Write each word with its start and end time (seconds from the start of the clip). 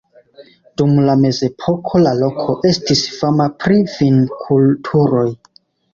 Dum 0.81 0.95
la 1.09 1.15
mezepoko 1.25 2.01
la 2.05 2.13
loko 2.21 2.55
estis 2.71 3.05
fama 3.19 3.47
pri 3.65 3.81
vinkulturo. 3.95 5.27